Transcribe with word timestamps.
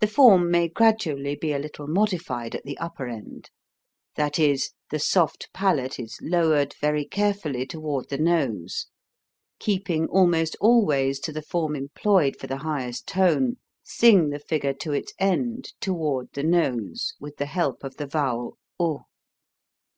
The 0.00 0.06
form 0.08 0.50
may 0.50 0.68
gradually 0.68 1.34
be 1.34 1.54
a 1.54 1.58
little 1.58 1.86
modified 1.86 2.54
at 2.54 2.64
the 2.64 2.76
upper 2.76 3.06
end; 3.08 3.48
that 4.14 4.38
is, 4.38 4.72
the 4.90 4.98
soft 4.98 5.50
palate 5.54 5.98
is 5.98 6.18
lowered 6.20 6.74
very 6.82 7.06
carefully 7.06 7.64
toward 7.64 8.10
the 8.10 8.18
nose: 8.18 8.88
keeping 9.58 10.06
almost 10.08 10.54
always 10.60 11.18
to 11.20 11.32
the 11.32 11.40
form 11.40 11.74
employed 11.76 12.36
for 12.38 12.46
the 12.46 12.58
highest 12.58 13.06
tone, 13.06 13.56
sing 13.82 14.28
the 14.28 14.38
figure 14.38 14.74
to 14.74 14.92
its 14.92 15.14
end, 15.18 15.72
toward 15.80 16.30
the 16.34 16.44
nose, 16.44 17.14
with 17.18 17.38
the 17.38 17.46
help 17.46 17.82
of 17.82 17.96
the 17.96 18.06
vowel 18.06 18.58
oo. 18.82 19.06